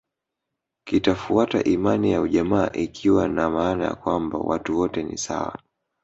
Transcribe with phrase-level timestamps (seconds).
[0.87, 5.59] Kitafuata imani ya ujamaa ikiwa na maana kwamba watu wote ni sawa